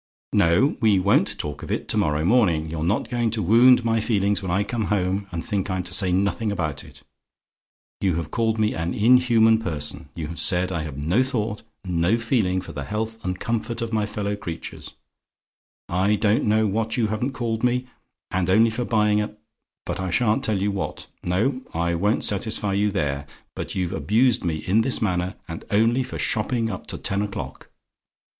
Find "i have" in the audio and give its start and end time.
10.71-10.97